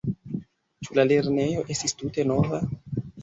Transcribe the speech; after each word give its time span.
Ĉu 0.85 0.97
la 0.99 1.05
lernejo 1.11 1.67
estis 1.75 1.95
tute 2.01 2.25
nova? 2.33 2.63